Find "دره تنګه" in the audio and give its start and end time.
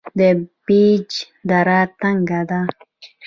1.49-2.41